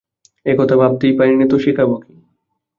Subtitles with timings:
[0.45, 2.13] এ কথা ভাবতেই পারি নে তো শেখাব কি?